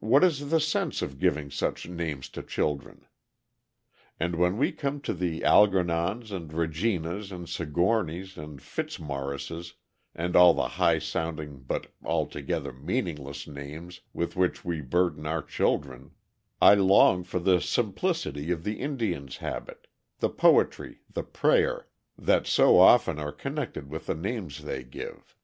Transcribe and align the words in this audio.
What 0.00 0.24
is 0.24 0.50
the 0.50 0.58
sense 0.58 1.00
of 1.00 1.20
giving 1.20 1.48
such 1.48 1.88
names 1.88 2.28
to 2.30 2.42
children? 2.42 3.06
And 4.18 4.34
when 4.34 4.58
we 4.58 4.72
come 4.72 5.00
to 5.02 5.14
the 5.14 5.44
Algernons, 5.44 6.32
and 6.32 6.52
Reginas, 6.52 7.30
and 7.30 7.48
Sigourneys, 7.48 8.36
and 8.36 8.60
Fitzmaurices, 8.60 9.74
and 10.12 10.34
all 10.34 10.54
the 10.54 10.70
high 10.70 10.98
sounding 10.98 11.60
but 11.60 11.86
altogether 12.02 12.72
meaningless 12.72 13.46
names 13.46 14.00
with 14.12 14.34
which 14.34 14.64
we 14.64 14.80
burden 14.80 15.24
our 15.24 15.44
children, 15.44 16.16
I 16.60 16.74
long 16.74 17.22
for 17.22 17.38
the 17.38 17.60
simplicity 17.60 18.50
of 18.50 18.64
the 18.64 18.80
Indian's 18.80 19.36
habit, 19.36 19.86
the 20.18 20.30
poetry, 20.30 21.02
the 21.08 21.22
prayer, 21.22 21.86
that 22.18 22.48
so 22.48 22.76
often 22.80 23.20
are 23.20 23.30
connected 23.30 23.88
with 23.88 24.06
the 24.06 24.16
names 24.16 24.64
they 24.64 24.82
give. 24.82 25.36